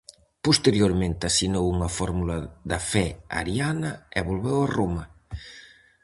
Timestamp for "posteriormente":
0.45-1.23